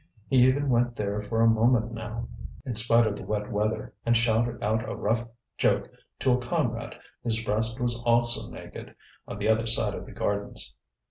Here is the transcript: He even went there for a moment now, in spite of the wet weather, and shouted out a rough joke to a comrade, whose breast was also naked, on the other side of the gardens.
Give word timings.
He 0.27 0.37
even 0.47 0.71
went 0.71 0.95
there 0.95 1.21
for 1.21 1.41
a 1.41 1.47
moment 1.47 1.91
now, 1.91 2.27
in 2.65 2.73
spite 2.73 3.05
of 3.05 3.15
the 3.15 3.23
wet 3.23 3.51
weather, 3.51 3.93
and 4.03 4.17
shouted 4.17 4.63
out 4.63 4.89
a 4.89 4.95
rough 4.95 5.23
joke 5.59 5.91
to 6.21 6.31
a 6.31 6.39
comrade, 6.39 6.95
whose 7.23 7.43
breast 7.43 7.79
was 7.79 8.01
also 8.01 8.49
naked, 8.49 8.95
on 9.27 9.37
the 9.37 9.47
other 9.47 9.67
side 9.67 9.93
of 9.93 10.07
the 10.07 10.11
gardens. 10.11 10.73